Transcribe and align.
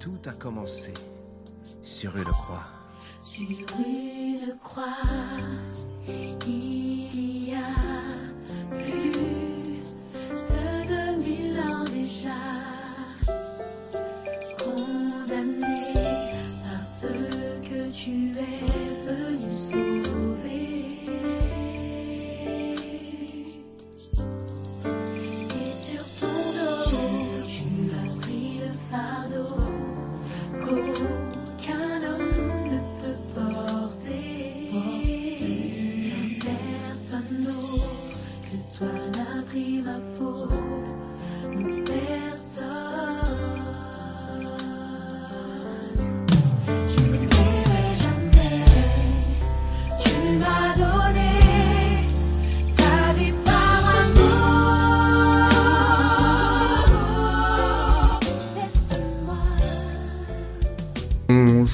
Tout 0.00 0.18
a 0.26 0.32
commencé 0.32 0.94
sur 1.82 2.16
une 2.16 2.24
croix. 2.24 2.64
Sur 3.20 3.50
une 3.50 4.56
croix, 4.62 4.84
il 6.46 7.50
y 7.50 7.54
a 7.54 7.58
plus 8.74 9.12
de 10.32 10.88
2000 10.88 11.60
ans 11.60 11.84
déjà. 11.84 12.59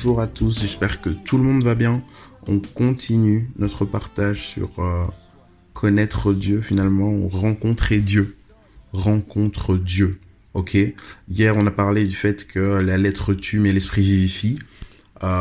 Bonjour 0.06 0.20
à 0.20 0.28
tous, 0.28 0.60
j'espère 0.60 1.00
que 1.00 1.10
tout 1.10 1.36
le 1.36 1.42
monde 1.42 1.64
va 1.64 1.74
bien. 1.74 2.00
On 2.46 2.60
continue 2.60 3.50
notre 3.58 3.84
partage 3.84 4.46
sur 4.46 4.70
euh, 4.78 5.02
connaître 5.74 6.32
Dieu 6.32 6.60
finalement, 6.60 7.08
ou 7.08 7.26
rencontrer 7.26 7.98
Dieu. 7.98 8.36
Rencontre 8.92 9.76
Dieu. 9.76 10.20
Ok? 10.54 10.76
Hier 11.28 11.56
on 11.56 11.66
a 11.66 11.72
parlé 11.72 12.04
du 12.06 12.14
fait 12.14 12.46
que 12.46 12.60
la 12.60 12.98
lettre 12.98 13.34
tue 13.34 13.58
mais 13.58 13.72
l'esprit 13.72 14.02
vivifie. 14.02 14.54
Euh, 15.24 15.40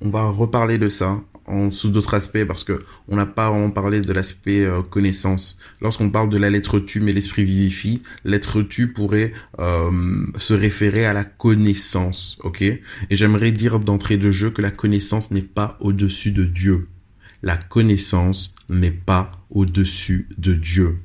on 0.00 0.10
va 0.10 0.24
reparler 0.24 0.78
de 0.78 0.88
ça 0.88 1.20
en 1.48 1.70
sous 1.70 1.90
d'autres 1.90 2.14
aspects 2.14 2.44
parce 2.44 2.64
que 2.64 2.78
on 3.08 3.16
n'a 3.16 3.26
pas 3.26 3.50
vraiment 3.50 3.70
parlé 3.70 4.00
de 4.00 4.12
l'aspect 4.12 4.64
euh, 4.64 4.82
connaissance. 4.82 5.56
Lorsqu'on 5.80 6.10
parle 6.10 6.30
de 6.30 6.38
la 6.38 6.50
lettre 6.50 6.78
tue 6.78 7.00
mais 7.00 7.12
l'esprit 7.12 7.44
vivifie, 7.44 8.02
lettre 8.24 8.62
tue 8.62 8.92
pourrait 8.92 9.32
euh, 9.58 9.90
se 10.38 10.54
référer 10.54 11.06
à 11.06 11.12
la 11.12 11.24
connaissance, 11.24 12.38
ok? 12.42 12.62
Et 12.62 12.80
j'aimerais 13.10 13.52
dire 13.52 13.80
d'entrée 13.80 14.18
de 14.18 14.30
jeu 14.30 14.50
que 14.50 14.62
la 14.62 14.70
connaissance 14.70 15.30
n'est 15.30 15.42
pas 15.42 15.76
au-dessus 15.80 16.32
de 16.32 16.44
Dieu. 16.44 16.88
La 17.42 17.56
connaissance 17.56 18.54
n'est 18.68 18.90
pas 18.90 19.32
au-dessus 19.50 20.28
de 20.38 20.54
Dieu. 20.54 20.98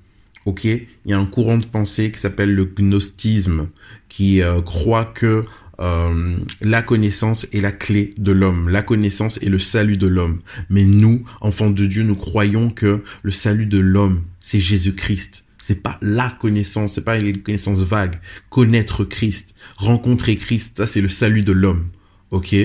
Ok, 0.45 0.65
il 0.65 0.87
y 1.05 1.13
a 1.13 1.17
un 1.17 1.25
courant 1.25 1.57
de 1.57 1.63
pensée 1.63 2.11
qui 2.11 2.19
s'appelle 2.19 2.53
le 2.53 2.65
gnostisme, 2.65 3.69
qui 4.09 4.41
euh, 4.41 4.61
croit 4.61 5.05
que 5.05 5.41
euh, 5.79 6.37
la 6.61 6.81
connaissance 6.81 7.47
est 7.51 7.61
la 7.61 7.71
clé 7.71 8.11
de 8.17 8.31
l'homme, 8.31 8.69
la 8.69 8.81
connaissance 8.81 9.37
est 9.41 9.49
le 9.49 9.59
salut 9.59 9.97
de 9.97 10.07
l'homme. 10.07 10.39
Mais 10.69 10.85
nous, 10.85 11.23
enfants 11.41 11.69
de 11.69 11.85
Dieu, 11.85 12.03
nous 12.03 12.15
croyons 12.15 12.69
que 12.69 13.03
le 13.21 13.31
salut 13.31 13.65
de 13.65 13.79
l'homme, 13.79 14.23
c'est 14.39 14.59
Jésus-Christ. 14.59 15.45
C'est 15.57 15.81
pas 15.81 15.97
la 16.01 16.29
connaissance, 16.29 16.93
c'est 16.93 17.05
pas 17.05 17.17
une 17.17 17.41
connaissance 17.41 17.83
vague. 17.83 18.19
Connaître 18.49 19.05
Christ, 19.05 19.55
rencontrer 19.77 20.35
Christ, 20.35 20.77
ça 20.77 20.87
c'est 20.87 21.01
le 21.01 21.09
salut 21.09 21.43
de 21.43 21.53
l'homme. 21.53 21.87
Ok? 22.31 22.55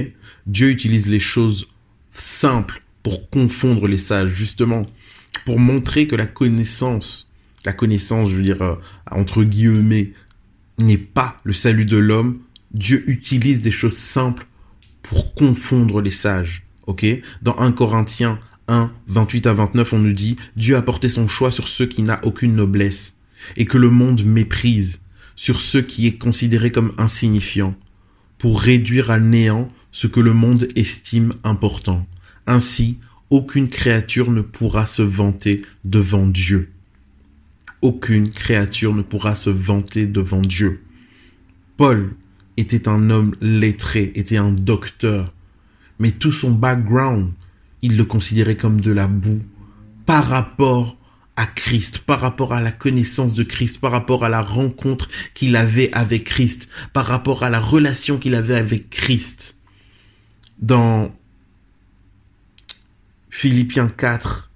Dieu 0.47 0.71
utilise 0.71 1.07
les 1.07 1.21
choses 1.21 1.69
simples 2.11 2.83
pour 3.03 3.31
confondre 3.31 3.87
les 3.87 3.99
sages, 3.99 4.33
justement, 4.35 4.83
pour 5.45 5.59
montrer 5.61 6.07
que 6.09 6.17
la 6.17 6.27
connaissance 6.27 7.29
la 7.65 7.73
connaissance, 7.73 8.31
je 8.31 8.37
veux 8.37 8.43
dire, 8.43 8.63
euh, 8.63 8.77
entre 9.11 9.45
guillemets, 9.45 10.13
n'est 10.79 10.97
pas 10.97 11.37
le 11.45 11.53
salut 11.53 11.85
de 11.85 11.97
l'homme, 11.97 12.39
Dieu 12.73 13.05
utilise 13.09 13.63
des 13.63 13.71
choses 13.71 13.97
simples 13.97 14.47
pour 15.03 15.35
confondre 15.35 16.01
les 16.01 16.11
sages. 16.11 16.65
Ok? 16.87 17.07
Dans 17.43 17.59
1 17.59 17.73
Corinthiens 17.73 18.39
1, 18.69 18.93
28 19.07 19.47
à 19.47 19.53
29, 19.55 19.93
on 19.95 19.99
nous 19.99 20.13
dit, 20.13 20.37
Dieu 20.57 20.77
a 20.77 20.83
porté 20.83 21.09
son 21.09 21.27
choix 21.29 21.51
sur 21.51 21.69
ceux 21.69 21.87
qui 21.87 22.03
n'ont 22.03 22.19
aucune 22.23 22.55
noblesse, 22.55 23.17
et 23.57 23.65
que 23.65 23.79
le 23.79 23.91
monde 23.91 24.25
méprise, 24.25 25.01
sur 25.37 25.61
ceux 25.61 25.83
qui 25.83 26.07
est 26.07 26.19
considéré 26.19 26.71
comme 26.71 26.93
insignifiant, 26.99 27.75
pour 28.37 28.61
réduire 28.61 29.11
à 29.11 29.19
néant 29.19 29.69
ce 29.91 30.07
que 30.07 30.21
le 30.21 30.35
monde 30.35 30.69
estime 30.77 31.33
important. 31.45 32.07
Ainsi, 32.47 32.99
aucune 33.31 33.69
créature 33.69 34.31
ne 34.31 34.43
pourra 34.43 34.85
se 34.85 35.03
vanter 35.03 35.63
devant 35.85 36.27
Dieu 36.27 36.71
aucune 37.83 38.29
créature 38.29 38.95
ne 38.95 39.03
pourra 39.03 39.35
se 39.35 39.51
vanter 39.51 40.07
devant 40.07 40.41
Dieu. 40.41 40.83
Paul 41.77 42.15
était 42.59 42.89
un 42.89 43.11
homme 43.11 43.35
lettré, 43.41 44.13
était 44.15 44.37
un 44.37 44.51
docteur, 44.51 45.33
mais 45.99 46.11
tout 46.11 46.33
son 46.33 46.51
background, 46.51 47.33
il 47.83 47.97
le 47.97 48.05
considérait 48.05 48.57
comme 48.57 48.81
de 48.81 48.91
la 48.91 49.07
boue 49.07 49.43
par 50.07 50.27
rapport 50.27 50.97
à 51.37 51.47
Christ, 51.47 51.99
par 51.99 52.21
rapport 52.21 52.53
à 52.53 52.61
la 52.61 52.73
connaissance 52.73 53.35
de 53.35 53.45
Christ, 53.45 53.81
par 53.81 53.93
rapport 53.93 54.25
à 54.25 54.29
la 54.29 54.43
rencontre 54.43 55.09
qu'il 55.35 55.55
avait 55.55 55.93
avec 55.93 56.25
Christ, 56.25 56.69
par 56.93 57.07
rapport 57.07 57.45
à 57.45 57.51
la 57.51 57.61
relation 57.61 58.19
qu'il 58.19 58.35
avait 58.35 58.57
avec 58.57 58.91
Christ. 58.91 59.57
Dans 60.59 61.15
Philippiens 63.31 63.89
4, 63.89 64.51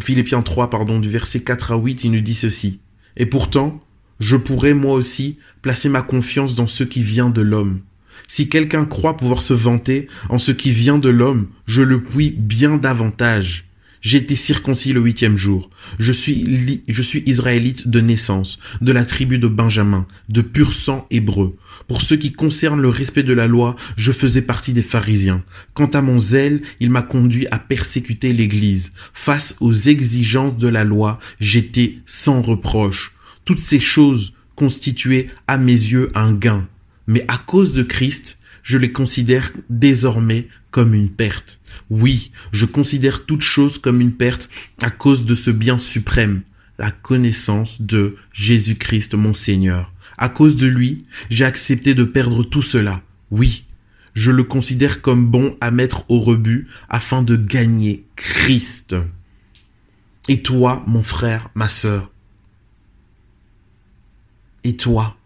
Philippiens 0.00 0.42
3, 0.42 0.70
pardon, 0.70 1.00
du 1.00 1.10
verset 1.10 1.42
4 1.42 1.72
à 1.72 1.76
8, 1.76 2.04
il 2.04 2.12
nous 2.12 2.20
dit 2.20 2.36
ceci. 2.36 2.80
Et 3.16 3.26
pourtant, 3.26 3.80
je 4.20 4.36
pourrais 4.36 4.74
moi 4.74 4.94
aussi 4.94 5.38
placer 5.62 5.88
ma 5.88 6.02
confiance 6.02 6.54
dans 6.54 6.66
ce 6.66 6.84
qui 6.84 7.02
vient 7.02 7.30
de 7.30 7.42
l'homme. 7.42 7.80
Si 8.26 8.48
quelqu'un 8.48 8.84
croit 8.84 9.16
pouvoir 9.16 9.42
se 9.42 9.54
vanter 9.54 10.08
en 10.28 10.38
ce 10.38 10.52
qui 10.52 10.70
vient 10.70 10.98
de 10.98 11.08
l'homme, 11.08 11.48
je 11.66 11.82
le 11.82 12.02
puis 12.02 12.30
bien 12.30 12.76
davantage. 12.76 13.64
J'ai 14.00 14.18
été 14.18 14.36
circoncis 14.36 14.92
le 14.92 15.00
huitième 15.00 15.36
jour. 15.36 15.70
Je 15.98 16.12
suis, 16.12 16.82
je 16.86 17.02
suis 17.02 17.22
israélite 17.26 17.88
de 17.88 18.00
naissance, 18.00 18.58
de 18.80 18.92
la 18.92 19.04
tribu 19.04 19.38
de 19.38 19.48
Benjamin, 19.48 20.06
de 20.28 20.40
pur 20.40 20.72
sang 20.72 21.06
hébreu. 21.10 21.56
Pour 21.88 22.02
ce 22.02 22.14
qui 22.14 22.32
concerne 22.32 22.80
le 22.80 22.90
respect 22.90 23.22
de 23.22 23.32
la 23.32 23.46
loi, 23.46 23.74
je 23.96 24.12
faisais 24.12 24.42
partie 24.42 24.72
des 24.72 24.82
pharisiens. 24.82 25.42
Quant 25.74 25.86
à 25.86 26.02
mon 26.02 26.18
zèle, 26.18 26.62
il 26.80 26.90
m'a 26.90 27.02
conduit 27.02 27.48
à 27.48 27.58
persécuter 27.58 28.32
l'église. 28.32 28.92
Face 29.12 29.56
aux 29.60 29.72
exigences 29.72 30.56
de 30.58 30.68
la 30.68 30.84
loi, 30.84 31.18
j'étais 31.40 31.98
sans 32.06 32.40
reproche. 32.40 33.14
Toutes 33.48 33.60
ces 33.60 33.80
choses 33.80 34.34
constituaient 34.56 35.30
à 35.46 35.56
mes 35.56 35.72
yeux 35.72 36.10
un 36.14 36.34
gain. 36.34 36.68
Mais 37.06 37.24
à 37.28 37.38
cause 37.38 37.72
de 37.72 37.82
Christ, 37.82 38.38
je 38.62 38.76
les 38.76 38.92
considère 38.92 39.54
désormais 39.70 40.48
comme 40.70 40.92
une 40.92 41.08
perte. 41.08 41.58
Oui, 41.88 42.30
je 42.52 42.66
considère 42.66 43.24
toute 43.24 43.40
chose 43.40 43.78
comme 43.78 44.02
une 44.02 44.12
perte 44.12 44.50
à 44.82 44.90
cause 44.90 45.24
de 45.24 45.34
ce 45.34 45.50
bien 45.50 45.78
suprême, 45.78 46.42
la 46.78 46.90
connaissance 46.90 47.80
de 47.80 48.16
Jésus-Christ 48.34 49.14
mon 49.14 49.32
Seigneur. 49.32 49.94
À 50.18 50.28
cause 50.28 50.56
de 50.56 50.66
lui, 50.66 51.06
j'ai 51.30 51.46
accepté 51.46 51.94
de 51.94 52.04
perdre 52.04 52.42
tout 52.42 52.60
cela. 52.60 53.00
Oui, 53.30 53.64
je 54.12 54.30
le 54.30 54.44
considère 54.44 55.00
comme 55.00 55.24
bon 55.24 55.56
à 55.62 55.70
mettre 55.70 56.04
au 56.10 56.20
rebut 56.20 56.68
afin 56.90 57.22
de 57.22 57.36
gagner 57.36 58.04
Christ. 58.14 58.94
Et 60.28 60.42
toi, 60.42 60.84
mon 60.86 61.02
frère, 61.02 61.48
ma 61.54 61.70
sœur, 61.70 62.10
et 64.68 64.76
toi, 64.76 65.16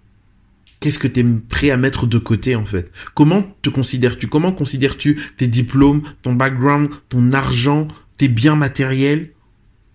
qu'est-ce 0.81 0.99
que 0.99 1.09
tu 1.09 1.21
es 1.21 1.25
prêt 1.25 1.71
à 1.71 1.77
mettre 1.77 2.07
de 2.07 2.19
côté 2.19 2.55
en 2.55 2.65
fait? 2.65 2.91
Comment 3.15 3.43
te 3.63 3.71
considères-tu? 3.71 4.29
Comment 4.29 4.53
considères-tu 4.53 5.21
tes 5.37 5.49
diplômes, 5.49 6.03
ton 6.23 6.35
background, 6.35 6.91
ton 7.09 7.33
argent, 7.33 7.89
tes 8.17 8.29
biens 8.29 8.57
matériels? 8.57 9.31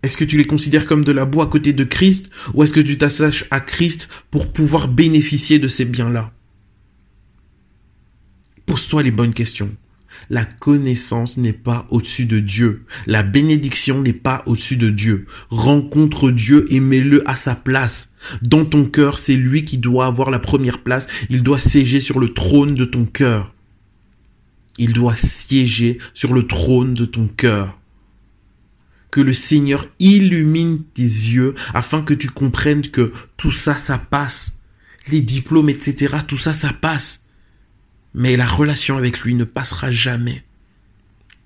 Est-ce 0.04 0.18
que 0.18 0.26
tu 0.26 0.38
les 0.38 0.46
considères 0.46 0.86
comme 0.86 1.04
de 1.04 1.12
la 1.12 1.26
boue 1.26 1.42
à 1.42 1.48
côté 1.48 1.74
de 1.74 1.84
Christ 1.84 2.30
ou 2.54 2.64
est-ce 2.64 2.74
que 2.74 2.80
tu 2.80 2.98
t'attaches 2.98 3.46
à 3.52 3.60
Christ 3.60 4.10
pour 4.32 4.52
pouvoir 4.52 4.88
bénéficier 4.88 5.60
de 5.60 5.68
ces 5.68 5.86
biens-là? 5.86 6.32
Pose-toi 8.66 9.04
les 9.04 9.12
bonnes 9.12 9.34
questions. 9.34 9.76
La 10.30 10.46
connaissance 10.46 11.38
n'est 11.38 11.54
pas 11.54 11.88
au-dessus 11.90 12.26
de 12.26 12.40
Dieu. 12.40 12.86
La 13.06 13.24
bénédiction 13.24 14.02
n'est 14.02 14.14
pas 14.14 14.44
au-dessus 14.46 14.78
de 14.78 14.90
Dieu. 14.90 15.26
Rencontre 15.50 16.32
Dieu 16.32 16.66
et 16.70 16.80
mets-le 16.80 17.28
à 17.30 17.36
sa 17.36 17.56
place. 17.56 18.10
Dans 18.42 18.66
ton 18.66 18.86
cœur, 18.86 19.20
c'est 19.20 19.36
lui 19.36 19.64
qui 19.66 19.78
doit 19.78 20.06
avoir 20.06 20.30
la 20.30 20.40
première 20.40 20.84
place. 20.84 21.08
Il 21.30 21.44
doit 21.44 21.60
siéger 21.60 22.02
sur 22.02 22.20
le 22.20 22.34
trône 22.34 22.76
de 22.76 22.86
ton 22.86 23.06
cœur. 23.06 23.54
Il 24.78 24.94
doit 24.94 25.16
siéger 25.16 25.98
sur 26.14 26.34
le 26.34 26.46
trône 26.46 26.94
de 26.94 27.06
ton 27.06 27.28
cœur. 27.28 27.80
Que 29.12 29.22
le 29.22 29.34
Seigneur 29.34 29.88
illumine 30.00 30.84
tes 30.94 31.02
yeux 31.02 31.56
afin 31.74 32.02
que 32.02 32.14
tu 32.14 32.30
comprennes 32.30 32.82
que 32.82 33.12
tout 33.38 33.52
ça, 33.52 33.78
ça 33.78 33.98
passe. 33.98 34.60
Les 35.10 35.22
diplômes, 35.22 35.70
etc., 35.70 36.18
tout 36.28 36.38
ça, 36.38 36.54
ça 36.54 36.74
passe. 36.74 37.27
Mais 38.18 38.36
la 38.36 38.48
relation 38.48 38.98
avec 38.98 39.20
lui 39.20 39.36
ne 39.36 39.44
passera 39.44 39.92
jamais. 39.92 40.44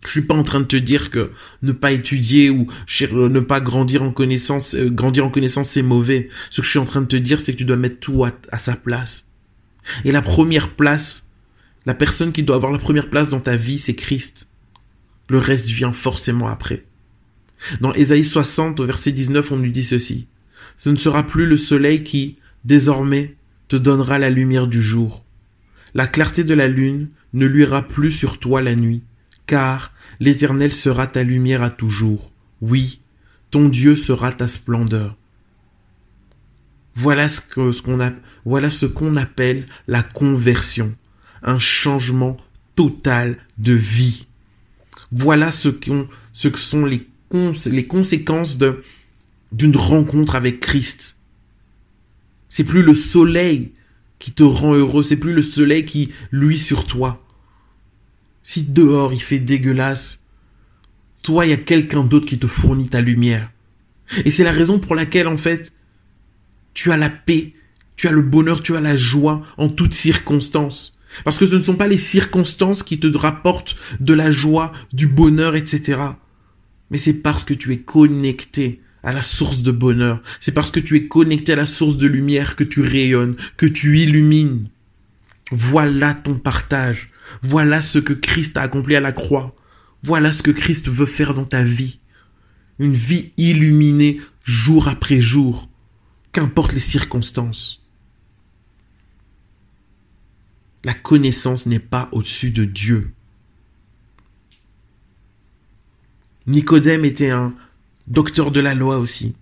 Je 0.06 0.09
suis 0.09 0.21
pas 0.21 0.35
en 0.35 0.44
train 0.44 0.62
de 0.62 0.65
te 0.65 0.77
dire 0.77 1.09
que 1.09 1.33
ne 1.63 1.73
pas 1.73 1.91
étudier 1.91 2.50
ou 2.50 2.69
ne 3.12 3.39
pas 3.41 3.59
grandir 3.59 4.03
en 4.03 4.12
connaissance, 4.13 4.73
euh, 4.75 4.89
grandir 4.89 5.25
en 5.25 5.29
connaissance 5.29 5.69
c'est 5.69 5.81
mauvais. 5.81 6.29
Ce 6.50 6.62
que 6.62 6.65
je 6.65 6.71
suis 6.71 6.79
en 6.79 6.85
train 6.85 7.01
de 7.01 7.07
te 7.07 7.18
dire, 7.18 7.41
c'est 7.41 7.51
que 7.51 7.57
tu 7.57 7.65
dois 7.65 7.75
mettre 7.75 8.00
tout 8.00 8.23
à, 8.23 8.57
sa 8.57 8.77
place. 8.77 9.25
Et 10.06 10.13
la 10.13 10.21
première 10.21 10.69
place, 10.69 11.27
la 11.85 11.94
personne 11.94 12.31
qui 12.31 12.41
doit 12.41 12.56
avoir 12.56 12.71
la 12.71 12.79
première 12.79 13.09
place 13.09 13.27
dans 13.27 13.41
ta 13.41 13.57
vie, 13.57 13.77
c'est 13.77 13.95
Christ. 13.95 14.47
Le 15.27 15.39
reste 15.39 15.65
vient 15.65 15.91
forcément 15.91 16.47
après. 16.47 16.85
Dans 17.81 17.94
Ésaïe 17.94 18.24
60, 18.24 18.79
au 18.79 18.85
verset 18.85 19.12
19, 19.12 19.51
on 19.51 19.57
nous 19.57 19.71
dit 19.71 19.83
ceci. 19.83 20.29
Ce 20.77 20.89
ne 20.89 20.95
sera 20.95 21.27
plus 21.27 21.45
le 21.45 21.57
soleil 21.57 22.06
qui, 22.06 22.38
désormais, 22.63 23.35
te 23.67 23.75
donnera 23.75 24.19
la 24.19 24.29
lumière 24.29 24.67
du 24.67 24.81
jour. 24.81 25.25
La 25.93 26.07
clarté 26.07 26.43
de 26.43 26.53
la 26.53 26.67
lune 26.67 27.09
ne 27.33 27.45
luira 27.45 27.81
plus 27.81 28.11
sur 28.11 28.39
toi 28.39 28.61
la 28.61 28.75
nuit 28.75 29.03
car 29.51 29.91
l'Éternel 30.21 30.71
sera 30.71 31.07
ta 31.07 31.23
lumière 31.23 31.61
à 31.61 31.69
toujours. 31.69 32.31
Oui, 32.61 33.01
ton 33.49 33.67
Dieu 33.67 33.97
sera 33.97 34.31
ta 34.31 34.47
splendeur. 34.47 35.17
Voilà 36.95 37.27
ce 37.27 38.85
qu'on 38.85 39.17
appelle 39.17 39.67
la 39.88 40.03
conversion, 40.03 40.95
un 41.43 41.59
changement 41.59 42.38
total 42.75 43.38
de 43.57 43.73
vie. 43.73 44.25
Voilà 45.11 45.51
ce, 45.51 45.67
que 45.67 46.57
sont 46.57 46.85
les, 46.85 47.05
les 47.65 47.88
conséquences 47.88 48.57
d'une 49.51 49.75
rencontre 49.75 50.35
avec 50.35 50.61
Christ. 50.61 51.17
C'est 52.47 52.63
plus 52.63 52.83
le 52.83 52.95
soleil 52.95 53.73
qui 54.21 54.31
te 54.33 54.44
rend 54.44 54.75
heureux, 54.75 55.01
c'est 55.01 55.18
plus 55.18 55.33
le 55.33 55.41
soleil 55.41 55.83
qui 55.83 56.12
luit 56.31 56.59
sur 56.59 56.85
toi. 56.85 57.25
Si 58.44 58.62
dehors 58.62 59.13
il 59.13 59.21
fait 59.21 59.39
dégueulasse, 59.39 60.23
toi, 61.23 61.45
il 61.45 61.50
y 61.50 61.53
a 61.53 61.57
quelqu'un 61.57 62.03
d'autre 62.03 62.27
qui 62.27 62.38
te 62.38 62.45
fournit 62.45 62.88
ta 62.88 63.01
lumière. 63.01 63.50
Et 64.23 64.29
c'est 64.29 64.44
la 64.44 64.51
raison 64.51 64.77
pour 64.77 64.94
laquelle, 64.94 65.27
en 65.27 65.38
fait, 65.38 65.73
tu 66.75 66.91
as 66.91 66.97
la 66.97 67.09
paix, 67.09 67.53
tu 67.95 68.07
as 68.07 68.12
le 68.12 68.21
bonheur, 68.21 68.62
tu 68.62 68.75
as 68.75 68.81
la 68.81 68.95
joie 68.95 69.44
en 69.57 69.69
toutes 69.69 69.95
circonstances. 69.95 70.94
Parce 71.24 71.39
que 71.39 71.47
ce 71.47 71.56
ne 71.56 71.62
sont 71.62 71.75
pas 71.75 71.88
les 71.88 71.97
circonstances 71.97 72.83
qui 72.83 73.00
te 73.00 73.17
rapportent 73.17 73.75
de 74.00 74.13
la 74.13 74.29
joie, 74.29 74.71
du 74.94 75.07
bonheur, 75.07 75.56
etc. 75.56 76.00
Mais 76.91 77.00
c'est 77.00 77.24
parce 77.24 77.44
que 77.44 77.56
tu 77.56 77.74
es 77.74 77.79
connecté 77.79 78.81
à 79.03 79.13
la 79.13 79.24
source 79.24 79.62
de 79.62 79.71
bonheur. 79.71 80.21
C'est 80.39 80.53
parce 80.53 80.71
que 80.71 80.80
tu 80.80 80.95
es 80.95 81.07
connecté 81.07 81.53
à 81.53 81.56
la 81.56 81.65
source 81.65 81.98
de 81.98 82.07
lumière 82.07 82.56
que 82.56 82.63
tu 82.63 82.81
rayonnes, 82.81 83.36
que 83.57 83.65
tu 83.65 84.00
illumines. 84.00 84.65
Voilà 85.51 86.13
ton 86.13 86.36
partage. 86.36 87.09
Voilà 87.42 87.81
ce 87.81 88.00
que 88.00 88.13
Christ 88.13 88.57
a 88.57 88.62
accompli 88.62 88.95
à 88.95 89.00
la 89.00 89.12
croix. 89.12 89.56
Voilà 90.03 90.33
ce 90.33 90.44
que 90.44 90.51
Christ 90.51 90.89
veut 90.89 91.06
faire 91.06 91.33
dans 91.33 91.45
ta 91.45 91.63
vie. 91.63 92.00
Une 92.80 92.94
vie 92.94 93.31
illuminée 93.38 94.19
jour 94.44 94.88
après 94.88 95.21
jour, 95.21 95.69
qu'importe 96.31 96.74
les 96.74 96.80
circonstances. 96.80 97.83
La 100.83 100.94
connaissance 100.95 101.68
n'est 101.68 101.80
pas 101.80 102.09
au-dessus 102.12 102.50
de 102.50 102.65
Dieu. 102.65 103.13
Nicodème 106.48 107.06
était 107.06 107.30
un 107.30 107.53
docteur 108.12 108.52
de 108.52 108.60
la 108.60 108.74
loi 108.75 108.98
aussi. 108.98 109.36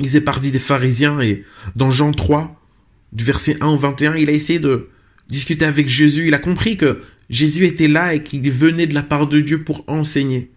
Il 0.00 0.06
faisait 0.06 0.20
partie 0.20 0.50
des 0.50 0.58
pharisiens 0.58 1.20
et 1.20 1.44
dans 1.76 1.90
Jean 1.90 2.12
3, 2.12 2.60
du 3.12 3.24
verset 3.24 3.56
1 3.60 3.68
au 3.68 3.78
21, 3.78 4.16
il 4.16 4.28
a 4.28 4.32
essayé 4.32 4.58
de 4.58 4.88
discuter 5.28 5.64
avec 5.64 5.88
Jésus, 5.88 6.26
il 6.26 6.34
a 6.34 6.38
compris 6.38 6.76
que 6.76 7.02
Jésus 7.30 7.64
était 7.64 7.88
là 7.88 8.14
et 8.14 8.22
qu'il 8.22 8.48
venait 8.50 8.86
de 8.86 8.94
la 8.94 9.02
part 9.02 9.28
de 9.28 9.40
Dieu 9.40 9.62
pour 9.62 9.84
enseigner. 9.86 10.50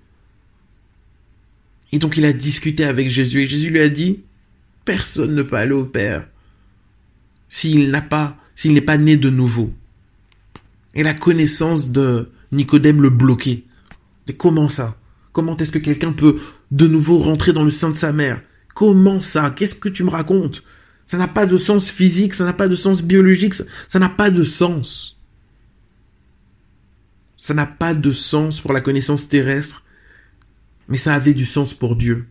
Et 1.92 2.00
donc 2.00 2.18
il 2.18 2.26
a 2.26 2.34
discuté 2.34 2.84
avec 2.84 3.10
Jésus 3.10 3.42
et 3.42 3.48
Jésus 3.48 3.70
lui 3.70 3.82
a 3.82 3.90
dit, 3.90 4.22
personne 4.86 5.36
ne 5.36 5.44
peut 5.44 5.58
aller 5.58 5.74
au 5.74 5.86
Père 5.86 6.28
s'il 7.50 7.92
n'a 7.92 8.02
pas, 8.02 8.38
s'il 8.56 8.74
n'est 8.74 8.82
pas 8.82 8.98
né 8.98 9.18
de 9.18 9.30
nouveau. 9.30 9.72
Et 10.96 11.04
la 11.04 11.14
connaissance 11.14 11.90
de 11.90 12.30
Nicodème 12.52 13.02
le 13.02 13.10
bloquait. 13.10 13.64
Mais 14.28 14.34
comment 14.34 14.70
ça? 14.70 14.98
Comment 15.32 15.56
est-ce 15.58 15.72
que 15.72 15.80
quelqu'un 15.80 16.12
peut 16.12 16.40
de 16.72 16.88
nouveau 16.88 17.18
rentrer 17.20 17.54
dans 17.54 17.64
le 17.64 17.72
sein 17.72 17.90
de 17.90 17.98
sa 17.98 18.12
mère 18.12 18.42
Comment 18.74 19.22
ça? 19.22 19.54
Qu'est-ce 19.56 19.76
que 19.76 19.90
tu 19.90 20.04
me 20.04 20.10
racontes? 20.10 20.64
Ça 21.06 21.18
n'a 21.18 21.28
pas 21.28 21.46
de 21.46 21.58
sens 21.58 21.90
physique, 21.90 22.34
ça 22.34 22.46
n'a 22.46 22.54
pas 22.54 22.68
de 22.68 22.76
sens 22.76 23.04
biologique, 23.04 23.54
ça 23.54 24.00
n'a 24.00 24.10
pas 24.10 24.32
de 24.32 24.44
sens. 24.44 25.20
Ça 27.38 27.54
n'a 27.54 27.66
pas 27.66 27.94
de 27.94 28.12
sens 28.12 28.62
pour 28.62 28.72
la 28.72 28.82
connaissance 28.82 29.28
terrestre, 29.28 29.84
mais 30.88 30.98
ça 30.98 31.14
avait 31.14 31.34
du 31.34 31.46
sens 31.46 31.74
pour 31.74 31.96
Dieu. 31.96 32.28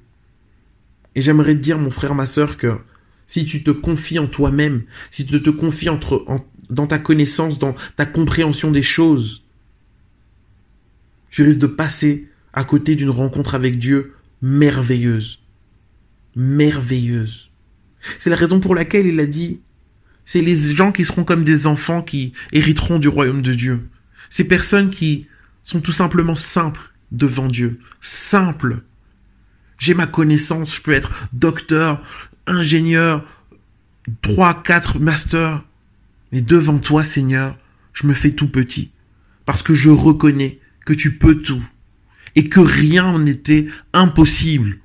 Et 1.15 1.21
j'aimerais 1.21 1.57
dire, 1.57 1.79
mon 1.79 1.91
frère, 1.91 2.15
ma 2.15 2.27
sœur, 2.27 2.57
que 2.57 2.79
si 3.27 3.45
tu 3.45 3.63
te 3.63 3.71
confies 3.71 4.19
en 4.19 4.27
toi-même, 4.27 4.85
si 5.11 5.27
tu 5.27 5.43
te 5.43 5.51
confies 5.51 5.89
dans 6.71 6.87
ta 6.87 6.99
connaissance, 6.99 7.59
dans 7.59 7.75
ta 7.97 8.07
compréhension 8.07 8.71
des 8.71 8.83
choses, 8.83 9.45
tu 11.31 11.43
risques 11.43 11.59
de 11.59 11.67
passer 11.67 12.29
à 12.53 12.65
côté 12.65 12.97
d'une 12.97 13.11
rencontre 13.11 13.55
avec 13.55 13.79
Dieu 13.79 14.15
merveilleuse. 14.43 15.41
Merveilleuse. 16.37 17.51
C'est 18.19 18.31
la 18.31 18.37
raison 18.37 18.61
pour 18.61 18.75
laquelle 18.75 19.07
il 19.07 19.21
a 19.21 19.27
dit, 19.27 19.61
c'est 20.25 20.43
les 20.43 20.57
gens 20.75 20.93
qui 20.93 21.05
seront 21.05 21.25
comme 21.25 21.45
des 21.45 21.67
enfants 21.67 22.03
qui 22.03 22.33
hériteront 22.53 22.99
du 22.99 23.09
royaume 23.09 23.43
de 23.43 23.55
Dieu. 23.55 23.89
Ces 24.29 24.45
personnes 24.45 24.91
qui 24.91 25.27
sont 25.63 25.81
tout 25.81 25.93
simplement 25.93 26.37
simples 26.37 26.93
devant 27.13 27.49
Dieu. 27.49 27.81
Simples. 28.01 28.83
J'ai 29.79 29.95
ma 29.95 30.07
connaissance, 30.07 30.77
je 30.77 30.83
peux 30.83 30.93
être 30.93 31.11
docteur, 31.33 32.03
ingénieur, 32.47 33.27
trois, 34.23 34.63
quatre 34.63 34.99
masters. 34.99 35.65
Mais 36.33 36.43
devant 36.43 36.79
toi, 36.79 37.05
Seigneur, 37.05 37.59
je 37.93 38.07
me 38.07 38.15
fais 38.15 38.31
tout 38.31 38.49
petit. 38.49 38.93
Parce 39.47 39.63
que 39.63 39.75
je 39.75 39.91
reconnais 39.91 40.61
que 40.87 40.93
tu 40.93 41.17
peux 41.17 41.37
tout. 41.37 41.63
Et 42.37 42.49
que 42.49 42.61
rien 42.61 43.19
n'était 43.19 43.67
impossible. 43.93 44.79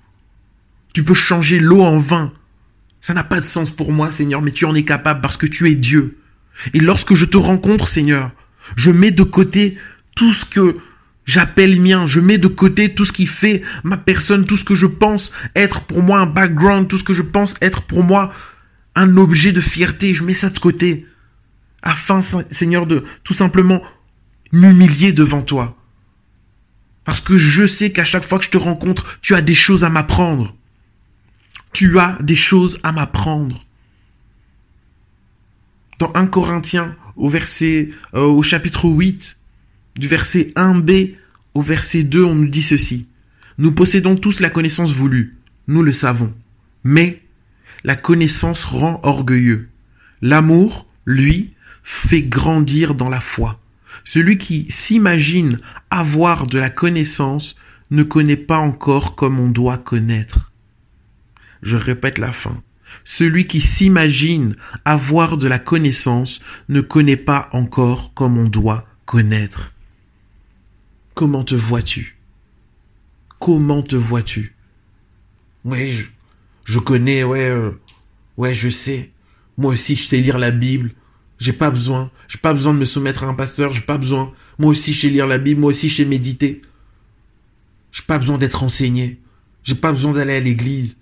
Tu 0.94 1.03
peux 1.03 1.13
changer 1.13 1.59
l'eau 1.59 1.81
en 1.81 1.97
vin. 1.97 2.33
Ça 3.01 3.13
n'a 3.13 3.24
pas 3.24 3.39
de 3.39 3.45
sens 3.45 3.69
pour 3.69 3.92
moi, 3.92 4.12
Seigneur, 4.12 4.42
mais 4.42 4.51
tu 4.51 4.65
en 4.65 4.74
es 4.74 4.83
capable 4.83 5.21
parce 5.21 5.38
que 5.38 5.45
tu 5.45 5.69
es 5.69 5.75
Dieu. 5.75 6.18
Et 6.73 6.80
lorsque 6.80 7.14
je 7.14 7.25
te 7.25 7.37
rencontre, 7.37 7.87
Seigneur, 7.87 8.31
je 8.75 8.92
mets 8.92 9.11
de 9.11 9.23
côté 9.23 9.78
tout 10.16 10.33
ce 10.33 10.45
que 10.45 10.78
j'appelle 11.25 11.80
mien, 11.81 12.07
je 12.07 12.19
mets 12.19 12.37
de 12.37 12.47
côté 12.47 12.94
tout 12.94 13.06
ce 13.06 13.11
qui 13.11 13.28
fait 13.28 13.61
ma 13.83 13.97
personne, 13.97 14.45
tout 14.45 14.57
ce 14.57 14.66
que 14.66 14.75
je 14.75 14.87
pense 14.87 15.31
être 15.56 15.81
pour 15.81 16.02
moi 16.02 16.19
un 16.19 16.25
background, 16.25 16.87
tout 16.87 16.97
ce 16.97 17.04
que 17.04 17.14
je 17.14 17.21
pense 17.21 17.56
être 17.61 17.81
pour 17.81 18.04
moi 18.04 18.33
un 18.95 19.18
objet 19.18 19.52
de 19.52 19.61
fierté, 19.61 20.14
je 20.14 20.23
mets 20.23 20.33
ça 20.33 20.49
de 20.49 20.57
côté, 20.57 21.06
afin, 21.81 22.21
Seigneur, 22.49 22.87
de 22.87 23.04
tout 23.23 23.33
simplement 23.33 23.81
m'humilier 24.52 25.11
devant 25.11 25.42
toi. 25.42 25.78
Parce 27.06 27.21
que 27.21 27.38
je 27.38 27.66
sais 27.66 27.92
qu'à 27.92 28.06
chaque 28.06 28.26
fois 28.26 28.40
que 28.40 28.45
je 28.45 28.50
te 28.50 28.57
rencontre, 28.57 29.19
tu 29.21 29.33
as 29.35 29.42
des 29.42 29.56
choses 29.56 29.83
à 29.85 29.90
m'apprendre 29.90 30.56
tu 31.76 32.00
as 32.00 32.18
des 32.21 32.38
choses 32.38 32.80
à 32.83 32.94
m'apprendre. 32.94 33.62
Dans 36.00 36.09
1 36.16 36.28
Corinthiens, 36.28 36.95
au 37.18 37.28
verset, 37.28 37.90
euh, 38.14 38.21
au 38.21 38.42
chapitre 38.44 38.85
8, 38.85 39.38
du 39.97 40.07
verset 40.07 40.54
1b 40.56 41.16
au 41.54 41.62
verset 41.62 42.04
2, 42.04 42.24
on 42.24 42.33
nous 42.33 42.47
dit 42.47 42.62
ceci. 42.62 43.09
Nous 43.57 43.74
possédons 43.74 44.16
tous 44.16 44.40
la 44.40 44.50
connaissance 44.50 44.94
voulue, 44.94 45.35
nous 45.68 45.83
le 45.83 45.92
savons. 45.92 46.33
Mais 46.85 47.21
la 47.83 47.97
connaissance 47.97 48.64
rend 48.64 49.02
orgueilleux. 49.04 49.68
L'amour, 50.21 50.88
lui, 51.06 51.52
fait 51.83 52.24
grandir 52.24 52.95
dans 52.95 53.09
la 53.09 53.19
foi. 53.19 53.59
Celui 54.06 54.38
qui 54.38 54.71
s'imagine 54.71 55.59
avoir 55.90 56.47
de 56.47 56.59
la 56.59 56.69
connaissance 56.69 57.56
ne 57.90 58.04
connaît 58.04 58.38
pas 58.38 58.59
encore 58.59 59.16
comme 59.16 59.40
on 59.40 59.50
doit 59.50 59.80
connaître. 59.80 60.54
Je 61.64 61.76
répète 61.76 62.19
la 62.19 62.31
fin. 62.31 62.62
Celui 63.04 63.45
qui 63.45 63.59
s'imagine 63.59 64.56
avoir 64.85 65.38
de 65.38 65.47
la 65.47 65.59
connaissance 65.59 66.40
ne 66.69 66.81
connaît 66.81 67.18
pas 67.18 67.50
encore 67.52 68.14
comme 68.14 68.38
on 68.38 68.47
doit 68.47 68.85
connaître. 69.06 69.74
Comment 71.16 71.44
te 71.44 71.56
vois-tu? 71.56 72.18
Comment 73.40 73.81
te 73.81 73.95
vois-tu? 73.95 74.56
Oui, 75.66 75.97
je, 76.66 76.80
connais, 76.80 77.24
ouais, 77.24 77.50
euh, 77.50 77.71
ouais, 78.38 78.54
je 78.54 78.69
sais. 78.69 79.12
Moi 79.57 79.74
aussi, 79.74 79.95
je 79.95 80.04
sais 80.04 80.19
lire 80.19 80.38
la 80.38 80.52
Bible. 80.52 80.92
J'ai 81.39 81.54
pas 81.54 81.71
besoin. 81.71 82.11
J'ai 82.27 82.39
pas 82.39 82.54
besoin 82.54 82.73
de 82.73 82.80
me 82.80 82.85
soumettre 82.85 83.23
à 83.23 83.27
un 83.27 83.33
pasteur. 83.33 83.73
J'ai 83.73 83.81
pas 83.81 83.97
besoin. 83.97 84.33
Moi 84.57 84.71
aussi, 84.71 84.94
je 84.94 85.01
sais 85.01 85.09
lire 85.09 85.27
la 85.27 85.37
Bible. 85.37 85.61
Moi 85.61 85.71
aussi, 85.71 85.89
je 85.89 85.97
sais 85.97 86.06
méditer. 86.06 86.61
J'ai 87.92 88.04
pas 88.04 88.18
besoin 88.18 88.37
d'être 88.37 88.63
enseigné. 88.63 89.21
J'ai 89.63 89.75
pas 89.75 89.92
besoin 89.92 90.13
d'aller 90.13 90.35
à 90.35 90.39
l'église. 90.39 90.97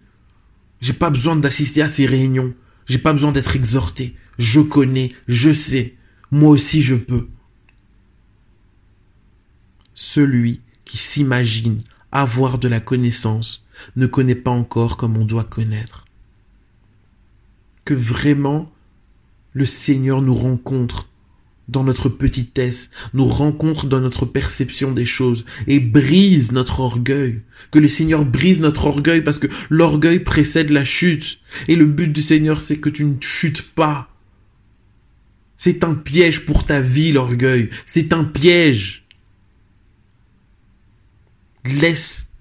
J'ai 0.81 0.93
pas 0.93 1.09
besoin 1.09 1.35
d'assister 1.35 1.81
à 1.81 1.89
ces 1.89 2.05
réunions. 2.05 2.53
J'ai 2.87 2.97
pas 2.97 3.13
besoin 3.13 3.31
d'être 3.31 3.55
exhorté. 3.55 4.15
Je 4.37 4.59
connais, 4.59 5.13
je 5.27 5.53
sais. 5.53 5.95
Moi 6.31 6.49
aussi 6.49 6.81
je 6.81 6.95
peux. 6.95 7.29
Celui 9.93 10.61
qui 10.83 10.97
s'imagine 10.97 11.81
avoir 12.11 12.57
de 12.57 12.67
la 12.67 12.79
connaissance 12.79 13.65
ne 13.95 14.07
connaît 14.07 14.35
pas 14.35 14.51
encore 14.51 14.97
comme 14.97 15.17
on 15.17 15.25
doit 15.25 15.43
connaître. 15.43 16.05
Que 17.85 17.93
vraiment 17.93 18.72
le 19.53 19.65
Seigneur 19.65 20.21
nous 20.21 20.35
rencontre 20.35 21.09
dans 21.69 21.83
notre 21.83 22.09
petitesse, 22.09 22.89
nous 23.13 23.25
rencontre 23.25 23.87
dans 23.87 24.01
notre 24.01 24.25
perception 24.25 24.91
des 24.91 25.05
choses 25.05 25.45
et 25.67 25.79
brise 25.79 26.51
notre 26.51 26.81
orgueil. 26.81 27.41
Que 27.71 27.79
le 27.79 27.87
Seigneur 27.87 28.25
brise 28.25 28.59
notre 28.59 28.85
orgueil 28.85 29.21
parce 29.21 29.39
que 29.39 29.47
l'orgueil 29.69 30.19
précède 30.19 30.69
la 30.69 30.83
chute. 30.83 31.39
Et 31.67 31.75
le 31.75 31.85
but 31.85 32.11
du 32.11 32.21
Seigneur, 32.21 32.59
c'est 32.59 32.77
que 32.77 32.89
tu 32.89 33.05
ne 33.05 33.15
chutes 33.21 33.61
pas. 33.61 34.09
C'est 35.55 35.85
un 35.85 35.93
piège 35.93 36.45
pour 36.45 36.65
ta 36.65 36.81
vie, 36.81 37.13
l'orgueil. 37.13 37.69
C'est 37.85 38.11
un 38.11 38.25
piège. 38.25 39.05
Laisse 41.63 42.31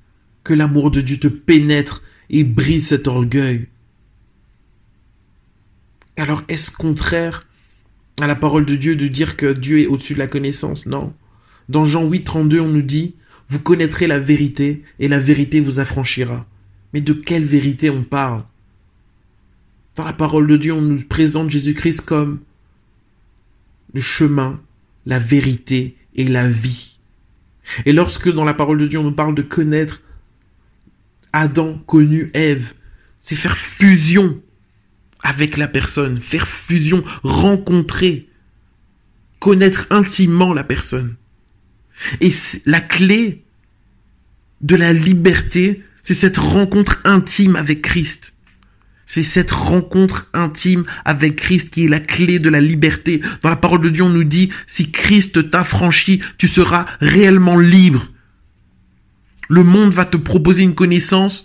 que 0.42 0.54
l'amour 0.54 0.90
de 0.90 1.00
Dieu 1.00 1.19
te 1.19 1.28
pénètre 1.28 2.02
et 2.28 2.42
brise 2.42 2.88
cet 2.88 3.07
orgueil. 3.07 3.69
Alors 6.16 6.42
est-ce 6.49 6.71
contraire 6.71 7.47
à 8.21 8.26
la 8.26 8.35
parole 8.35 8.66
de 8.66 8.76
Dieu 8.76 8.97
de 8.97 9.09
dire 9.09 9.37
que 9.37 9.52
Dieu 9.52 9.81
est 9.81 9.87
au-dessus 9.87 10.14
de 10.14 10.19
la 10.19 10.26
connaissance? 10.26 10.87
Non. 10.87 11.14
Dans 11.69 11.85
Jean 11.85 12.09
8, 12.09 12.25
32, 12.25 12.61
on 12.61 12.69
nous 12.69 12.83
dit, 12.83 13.14
vous 13.49 13.59
connaîtrez 13.59 14.07
la 14.07 14.21
vérité 14.21 14.83
et 14.99 15.09
la 15.09 15.19
vérité 15.19 15.61
vous 15.61 15.81
affranchira. 15.81 16.47
Mais 16.92 17.00
de 17.00 17.12
quelle 17.12 17.45
vérité 17.45 17.90
on 17.90 18.02
parle? 18.02 18.45
Dans 19.97 20.04
la 20.04 20.12
parole 20.12 20.47
de 20.47 20.57
Dieu, 20.57 20.73
on 20.73 20.83
nous 20.83 21.02
présente 21.02 21.50
Jésus-Christ 21.50 22.02
comme 22.02 22.40
le 23.95 24.00
chemin, 24.00 24.61
la 25.07 25.19
vérité 25.19 25.97
et 26.14 26.25
la 26.25 26.49
vie. 26.49 26.99
Et 27.85 27.92
lorsque 27.92 28.31
dans 28.31 28.45
la 28.45 28.54
parole 28.54 28.78
de 28.78 28.87
Dieu 28.87 28.99
on 28.99 29.04
nous 29.04 29.12
parle 29.12 29.35
de 29.35 29.42
connaître 29.42 30.02
Adam 31.33 31.78
connu 31.87 32.31
Ève, 32.35 32.75
c'est 33.21 33.37
faire 33.37 33.57
fusion 33.57 34.40
avec 35.23 35.57
la 35.57 35.69
personne, 35.69 36.21
faire 36.21 36.49
fusion, 36.49 37.05
rencontrer, 37.23 38.29
connaître 39.38 39.87
intimement 39.91 40.52
la 40.52 40.64
personne. 40.64 41.17
Et 42.21 42.31
la 42.67 42.81
clé 42.81 43.45
de 44.61 44.76
la 44.76 44.93
liberté, 44.93 45.83
c'est 46.02 46.14
cette 46.14 46.38
rencontre 46.38 47.00
intime 47.05 47.57
avec 47.57 47.83
Christ. 47.83 48.35
C'est 49.07 49.23
cette 49.23 49.50
rencontre 49.50 50.29
intime 50.33 50.85
avec 51.05 51.37
Christ 51.37 51.71
qui 51.71 51.85
est 51.85 51.88
la 51.88 52.00
clé 52.00 52.38
de 52.38 52.49
la 52.49 52.61
liberté. 52.61 53.21
Dans 53.43 53.50
la 53.50 53.57
parole 53.57 53.83
de 53.83 53.91
Dieu, 53.91 54.05
on 54.05 54.09
nous 54.09 54.25
dit, 54.25 54.50
si 54.67 54.91
Christ 54.91 55.50
t'a 55.50 55.64
franchi, 55.64 56.23
tu 56.38 56.49
seras 56.49 56.87
réellement 57.00 57.59
libre. 57.59 58.09
Le 59.49 59.64
monde 59.64 59.93
va 59.93 60.05
te 60.05 60.17
proposer 60.17 60.62
une 60.62 60.75
connaissance 60.75 61.45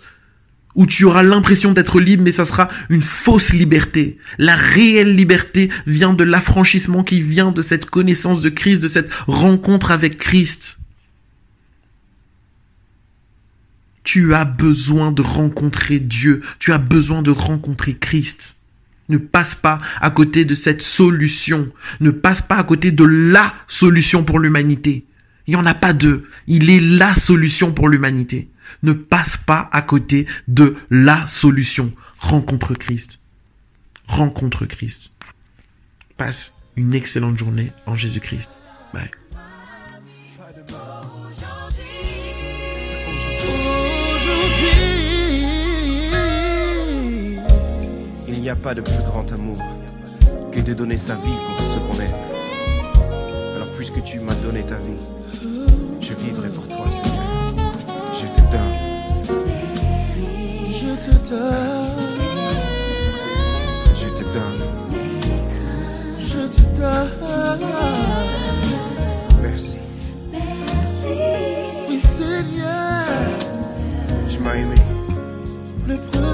où 0.78 0.86
tu 0.86 1.04
auras 1.04 1.24
l'impression 1.24 1.72
d'être 1.72 1.98
libre, 1.98 2.22
mais 2.22 2.30
ça 2.30 2.44
sera 2.44 2.68
une 2.88 3.02
fausse 3.02 3.52
liberté. 3.52 4.16
La 4.38 4.54
réelle 4.54 5.16
liberté 5.16 5.70
vient 5.86 6.14
de 6.14 6.22
l'affranchissement 6.22 7.02
qui 7.02 7.20
vient 7.20 7.50
de 7.50 7.62
cette 7.62 7.86
connaissance 7.86 8.40
de 8.40 8.48
Christ, 8.48 8.78
de 8.78 8.86
cette 8.86 9.10
rencontre 9.26 9.90
avec 9.90 10.16
Christ. 10.18 10.78
Tu 14.04 14.34
as 14.34 14.44
besoin 14.44 15.10
de 15.10 15.20
rencontrer 15.20 15.98
Dieu, 15.98 16.42
tu 16.60 16.72
as 16.72 16.78
besoin 16.78 17.22
de 17.22 17.32
rencontrer 17.32 17.94
Christ. 17.94 18.56
Ne 19.08 19.18
passe 19.18 19.56
pas 19.56 19.80
à 20.00 20.10
côté 20.10 20.44
de 20.44 20.54
cette 20.54 20.80
solution, 20.80 21.72
ne 21.98 22.12
passe 22.12 22.40
pas 22.40 22.56
à 22.56 22.62
côté 22.62 22.92
de 22.92 23.04
la 23.04 23.52
solution 23.66 24.22
pour 24.22 24.38
l'humanité. 24.38 25.04
Il 25.48 25.54
n'y 25.54 25.56
en 25.56 25.66
a 25.66 25.74
pas 25.74 25.92
deux, 25.92 26.28
il 26.46 26.70
est 26.70 26.80
la 26.80 27.16
solution 27.16 27.72
pour 27.72 27.88
l'humanité 27.88 28.48
ne 28.82 28.92
passe 28.92 29.36
pas 29.36 29.68
à 29.72 29.82
côté 29.82 30.26
de 30.48 30.76
la 30.90 31.26
solution. 31.26 31.92
Rencontre 32.18 32.74
Christ. 32.74 33.20
Rencontre 34.06 34.66
Christ. 34.66 35.12
Passe 36.16 36.54
une 36.76 36.94
excellente 36.94 37.36
journée 37.38 37.72
en 37.86 37.94
Jésus-Christ. 37.94 38.50
Bye. 38.94 39.10
Il 48.26 48.40
n'y 48.40 48.50
a 48.50 48.56
pas 48.56 48.74
de 48.74 48.80
plus 48.80 49.02
grand 49.04 49.30
amour 49.32 49.62
que 50.52 50.60
de 50.60 50.72
donner 50.72 50.96
sa 50.96 51.14
vie 51.14 51.20
pour 51.22 51.60
ce 51.60 51.78
qu'on 51.78 52.00
aime. 52.00 52.10
Alors 53.56 53.72
puisque 53.74 54.02
tu 54.04 54.20
m'as 54.20 54.34
donné 54.36 54.64
ta 54.64 54.78
vie, 54.78 54.96
je 56.00 56.14
vivrai 56.14 56.48
pour 56.50 56.66
toi, 56.68 56.86
Seigneur. 56.90 57.37
Je 58.20 58.26
te 58.26 58.40
donne. 58.50 58.76
Je 60.80 60.92
te 61.04 61.12
donne. 61.30 62.08
Je 63.94 64.08
te 64.08 64.24
donne. 64.34 64.62
Je 66.20 66.40
te 66.48 66.62
donne. 66.80 67.66
Merci. 69.42 69.76
Oui, 71.88 72.00
Seigneur, 72.00 73.04
Tu 74.28 74.38
m'as 74.40 74.54
aimé. 74.56 74.76
le 75.86 75.96
premier. 75.96 76.27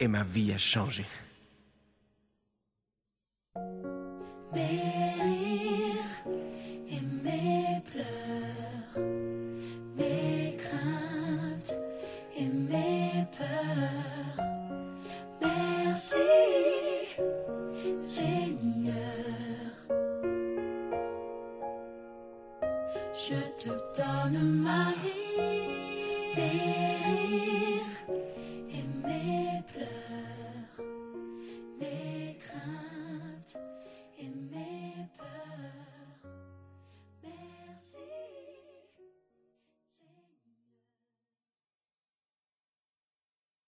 Et 0.00 0.08
ma 0.08 0.24
vie 0.24 0.52
a 0.52 0.58
changé. 0.58 1.04